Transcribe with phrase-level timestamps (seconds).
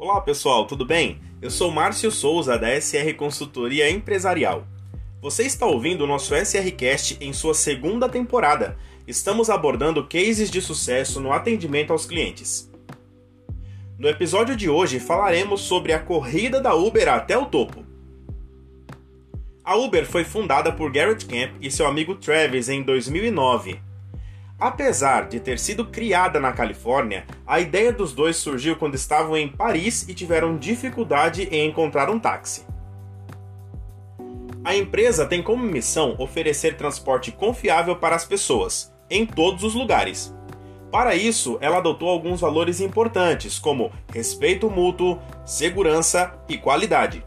[0.00, 1.20] Olá pessoal, tudo bem?
[1.42, 4.66] Eu sou Márcio Souza da SR Consultoria Empresarial.
[5.20, 8.78] Você está ouvindo o nosso SRcast em sua segunda temporada.
[9.06, 12.72] Estamos abordando cases de sucesso no atendimento aos clientes.
[13.98, 17.84] No episódio de hoje falaremos sobre a corrida da Uber até o topo.
[19.62, 23.89] A Uber foi fundada por Garrett Camp e seu amigo Travis em 2009
[24.60, 29.48] Apesar de ter sido criada na Califórnia, a ideia dos dois surgiu quando estavam em
[29.48, 32.66] Paris e tiveram dificuldade em encontrar um táxi.
[34.62, 40.34] A empresa tem como missão oferecer transporte confiável para as pessoas, em todos os lugares.
[40.92, 47.24] Para isso, ela adotou alguns valores importantes, como respeito mútuo, segurança e qualidade.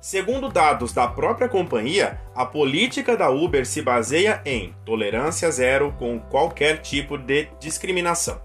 [0.00, 6.20] Segundo dados da própria companhia, a política da Uber se baseia em tolerância zero com
[6.20, 8.40] qualquer tipo de discriminação.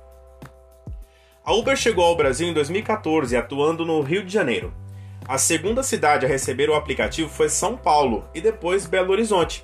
[1.45, 4.73] A Uber chegou ao Brasil em 2014, atuando no Rio de Janeiro.
[5.27, 9.63] A segunda cidade a receber o aplicativo foi São Paulo e depois Belo Horizonte.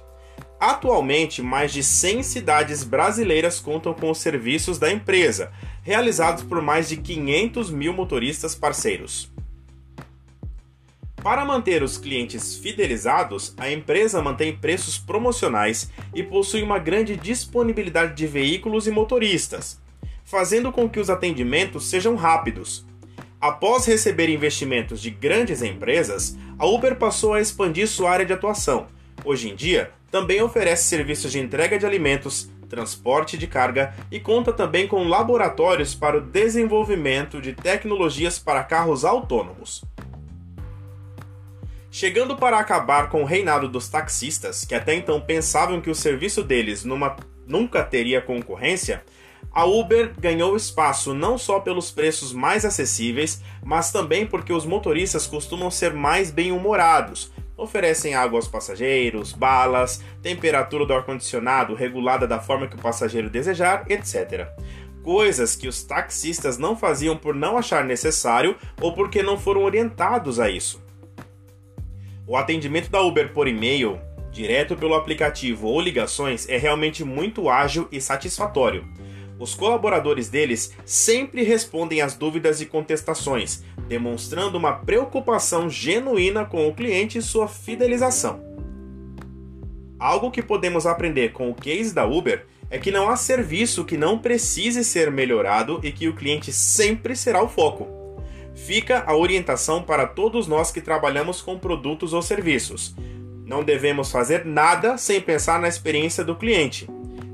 [0.60, 5.52] Atualmente, mais de 100 cidades brasileiras contam com os serviços da empresa,
[5.82, 9.32] realizados por mais de 500 mil motoristas parceiros.
[11.24, 18.16] Para manter os clientes fidelizados, a empresa mantém preços promocionais e possui uma grande disponibilidade
[18.16, 19.82] de veículos e motoristas,
[20.24, 22.86] fazendo com que os atendimentos sejam rápidos.
[23.42, 28.88] Após receber investimentos de grandes empresas, a Uber passou a expandir sua área de atuação.
[29.26, 34.54] Hoje em dia, também oferece serviços de entrega de alimentos, transporte de carga e conta
[34.54, 39.84] também com laboratórios para o desenvolvimento de tecnologias para carros autônomos.
[41.92, 46.44] Chegando para acabar com o reinado dos taxistas, que até então pensavam que o serviço
[46.44, 47.16] deles numa,
[47.48, 49.04] nunca teria concorrência,
[49.52, 55.26] a Uber ganhou espaço não só pelos preços mais acessíveis, mas também porque os motoristas
[55.26, 62.68] costumam ser mais bem-humorados, oferecem água aos passageiros, balas, temperatura do ar-condicionado regulada da forma
[62.68, 64.48] que o passageiro desejar, etc.
[65.02, 70.40] Coisas que os taxistas não faziam por não achar necessário ou porque não foram orientados
[70.40, 70.88] a isso.
[72.30, 74.00] O atendimento da Uber por e-mail,
[74.32, 78.88] direto pelo aplicativo ou ligações é realmente muito ágil e satisfatório.
[79.40, 86.76] Os colaboradores deles sempre respondem às dúvidas e contestações, demonstrando uma preocupação genuína com o
[86.76, 88.40] cliente e sua fidelização.
[89.98, 93.98] Algo que podemos aprender com o case da Uber é que não há serviço que
[93.98, 97.99] não precise ser melhorado e que o cliente sempre será o foco
[98.66, 102.94] fica a orientação para todos nós que trabalhamos com produtos ou serviços.
[103.46, 106.88] Não devemos fazer nada sem pensar na experiência do cliente.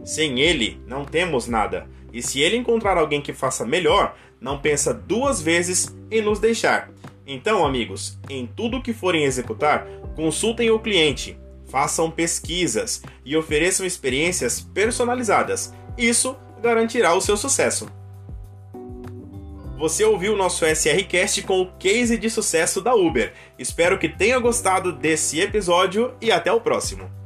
[0.04, 1.88] Sem ele, não temos nada.
[2.14, 6.90] E se ele encontrar alguém que faça melhor, não pensa duas vezes em nos deixar.
[7.28, 11.38] Então, amigos, em tudo que forem executar, consultem o cliente,
[11.70, 15.74] façam pesquisas e ofereçam experiências personalizadas.
[15.98, 17.90] Isso garantirá o seu sucesso.
[19.78, 23.34] Você ouviu o nosso SRCast com o case de sucesso da Uber.
[23.60, 27.25] Espero que tenha gostado desse episódio e até o próximo.